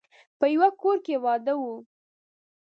په 0.39 0.45
يوه 0.53 0.69
کور 0.81 0.97
کې 1.05 1.15
واده 1.23 1.53
و. 1.57 1.63